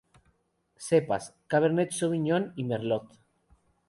[0.85, 3.05] Cepas: Cabernet sauvignon y merlot.